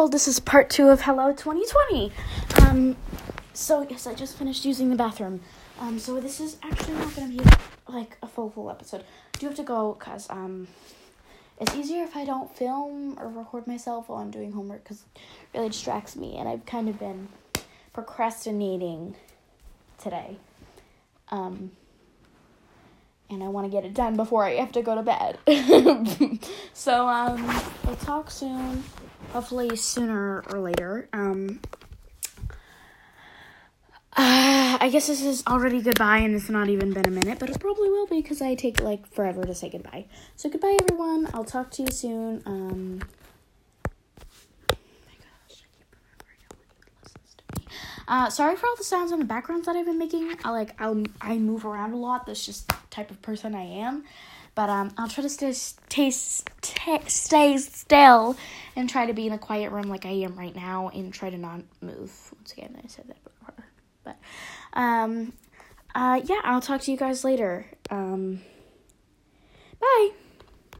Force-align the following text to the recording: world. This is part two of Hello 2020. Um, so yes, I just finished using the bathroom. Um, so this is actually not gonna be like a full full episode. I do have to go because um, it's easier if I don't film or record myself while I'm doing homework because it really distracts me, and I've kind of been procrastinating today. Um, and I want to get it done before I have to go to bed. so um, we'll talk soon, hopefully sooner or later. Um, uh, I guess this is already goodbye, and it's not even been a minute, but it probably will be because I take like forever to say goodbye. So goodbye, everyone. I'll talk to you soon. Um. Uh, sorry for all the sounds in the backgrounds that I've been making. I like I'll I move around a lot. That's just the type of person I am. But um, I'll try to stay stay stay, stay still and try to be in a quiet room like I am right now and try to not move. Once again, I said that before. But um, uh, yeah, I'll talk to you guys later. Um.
world. 0.00 0.12
This 0.12 0.28
is 0.28 0.40
part 0.40 0.70
two 0.70 0.88
of 0.88 1.02
Hello 1.02 1.30
2020. 1.30 2.10
Um, 2.62 2.96
so 3.52 3.86
yes, 3.90 4.06
I 4.06 4.14
just 4.14 4.38
finished 4.38 4.64
using 4.64 4.88
the 4.88 4.96
bathroom. 4.96 5.42
Um, 5.78 5.98
so 5.98 6.18
this 6.20 6.40
is 6.40 6.56
actually 6.62 6.94
not 6.94 7.14
gonna 7.14 7.28
be 7.28 7.40
like 7.86 8.16
a 8.22 8.26
full 8.26 8.48
full 8.48 8.70
episode. 8.70 9.02
I 9.34 9.38
do 9.38 9.48
have 9.48 9.56
to 9.56 9.62
go 9.62 9.92
because 9.98 10.26
um, 10.30 10.68
it's 11.60 11.74
easier 11.74 12.02
if 12.02 12.16
I 12.16 12.24
don't 12.24 12.50
film 12.56 13.18
or 13.20 13.28
record 13.28 13.66
myself 13.66 14.08
while 14.08 14.20
I'm 14.20 14.30
doing 14.30 14.52
homework 14.52 14.84
because 14.84 15.04
it 15.12 15.58
really 15.58 15.68
distracts 15.68 16.16
me, 16.16 16.38
and 16.38 16.48
I've 16.48 16.64
kind 16.64 16.88
of 16.88 16.98
been 16.98 17.28
procrastinating 17.92 19.16
today. 20.02 20.38
Um, 21.28 21.72
and 23.28 23.44
I 23.44 23.48
want 23.48 23.66
to 23.66 23.70
get 23.70 23.84
it 23.84 23.92
done 23.92 24.16
before 24.16 24.46
I 24.46 24.54
have 24.54 24.72
to 24.72 24.80
go 24.80 24.94
to 24.94 25.02
bed. 25.02 25.38
so 26.72 27.06
um, 27.06 27.46
we'll 27.84 27.96
talk 27.96 28.30
soon, 28.30 28.82
hopefully 29.32 29.76
sooner 29.76 30.42
or 30.50 30.58
later. 30.58 31.08
Um, 31.12 31.60
uh, 34.16 34.76
I 34.80 34.88
guess 34.90 35.06
this 35.06 35.22
is 35.22 35.44
already 35.46 35.80
goodbye, 35.80 36.18
and 36.18 36.34
it's 36.34 36.50
not 36.50 36.68
even 36.68 36.92
been 36.92 37.06
a 37.06 37.10
minute, 37.10 37.38
but 37.38 37.48
it 37.48 37.60
probably 37.60 37.90
will 37.90 38.06
be 38.06 38.20
because 38.20 38.42
I 38.42 38.54
take 38.54 38.80
like 38.80 39.06
forever 39.06 39.44
to 39.44 39.54
say 39.54 39.70
goodbye. 39.70 40.06
So 40.36 40.50
goodbye, 40.50 40.76
everyone. 40.82 41.28
I'll 41.32 41.44
talk 41.44 41.70
to 41.72 41.82
you 41.82 41.88
soon. 41.90 42.42
Um. 42.44 43.02
Uh, 48.08 48.28
sorry 48.28 48.56
for 48.56 48.66
all 48.66 48.74
the 48.74 48.82
sounds 48.82 49.12
in 49.12 49.20
the 49.20 49.24
backgrounds 49.24 49.66
that 49.66 49.76
I've 49.76 49.86
been 49.86 49.98
making. 49.98 50.34
I 50.44 50.50
like 50.50 50.74
I'll 50.80 51.04
I 51.20 51.38
move 51.38 51.64
around 51.64 51.92
a 51.92 51.96
lot. 51.96 52.26
That's 52.26 52.44
just 52.44 52.66
the 52.66 52.74
type 52.90 53.12
of 53.12 53.22
person 53.22 53.54
I 53.54 53.62
am. 53.62 54.02
But 54.56 54.68
um, 54.68 54.90
I'll 54.98 55.06
try 55.06 55.22
to 55.22 55.28
stay 55.28 55.52
stay 55.52 56.10
stay, 56.10 57.00
stay 57.06 57.56
still 57.58 58.36
and 58.76 58.88
try 58.88 59.06
to 59.06 59.12
be 59.12 59.26
in 59.26 59.32
a 59.32 59.38
quiet 59.38 59.72
room 59.72 59.88
like 59.88 60.06
I 60.06 60.10
am 60.10 60.38
right 60.38 60.54
now 60.54 60.90
and 60.94 61.12
try 61.12 61.30
to 61.30 61.38
not 61.38 61.60
move. 61.80 62.12
Once 62.36 62.52
again, 62.52 62.80
I 62.82 62.86
said 62.88 63.08
that 63.08 63.22
before. 63.24 63.66
But 64.04 64.16
um, 64.72 65.32
uh, 65.94 66.20
yeah, 66.24 66.40
I'll 66.44 66.60
talk 66.60 66.80
to 66.82 66.90
you 66.90 66.96
guys 66.96 67.24
later. 67.24 67.66
Um. 67.90 68.40